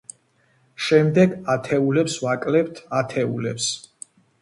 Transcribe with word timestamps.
შემდეგ, 0.85 1.35
ათეულებს 1.55 2.17
ვაკლებთ 2.25 2.83
ათეულებს. 3.03 3.73